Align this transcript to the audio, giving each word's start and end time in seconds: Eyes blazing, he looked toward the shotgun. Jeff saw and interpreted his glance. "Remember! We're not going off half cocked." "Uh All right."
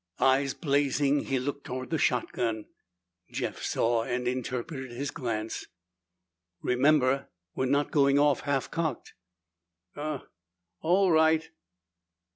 Eyes 0.19 0.55
blazing, 0.55 1.25
he 1.25 1.37
looked 1.37 1.63
toward 1.65 1.91
the 1.91 1.99
shotgun. 1.99 2.65
Jeff 3.31 3.61
saw 3.61 4.01
and 4.01 4.27
interpreted 4.27 4.89
his 4.89 5.11
glance. 5.11 5.67
"Remember! 6.63 7.29
We're 7.53 7.67
not 7.67 7.91
going 7.91 8.17
off 8.17 8.39
half 8.39 8.71
cocked." 8.71 9.13
"Uh 9.95 10.21
All 10.81 11.11
right." 11.11 11.51